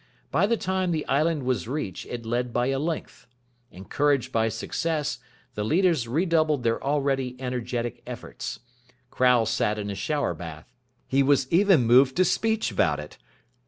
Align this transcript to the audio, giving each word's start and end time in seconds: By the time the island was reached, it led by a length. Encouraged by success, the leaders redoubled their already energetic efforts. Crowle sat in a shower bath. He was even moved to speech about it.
By 0.31 0.47
the 0.47 0.57
time 0.57 0.89
the 0.89 1.05
island 1.07 1.43
was 1.43 1.67
reached, 1.67 2.07
it 2.07 2.25
led 2.25 2.51
by 2.51 2.65
a 2.69 2.79
length. 2.79 3.27
Encouraged 3.69 4.31
by 4.31 4.49
success, 4.49 5.19
the 5.53 5.63
leaders 5.63 6.07
redoubled 6.07 6.63
their 6.63 6.83
already 6.83 7.35
energetic 7.37 8.01
efforts. 8.07 8.61
Crowle 9.11 9.45
sat 9.45 9.77
in 9.77 9.91
a 9.91 9.95
shower 9.95 10.33
bath. 10.33 10.73
He 11.07 11.21
was 11.21 11.45
even 11.51 11.83
moved 11.85 12.15
to 12.17 12.25
speech 12.25 12.71
about 12.71 12.99
it. 12.99 13.19